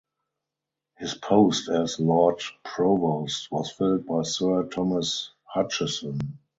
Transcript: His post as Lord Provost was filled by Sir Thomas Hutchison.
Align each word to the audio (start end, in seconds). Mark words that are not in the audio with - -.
His 0.97 1.13
post 1.13 1.69
as 1.69 1.99
Lord 1.99 2.41
Provost 2.63 3.51
was 3.51 3.71
filled 3.71 4.07
by 4.07 4.23
Sir 4.23 4.63
Thomas 4.63 5.29
Hutchison. 5.43 6.39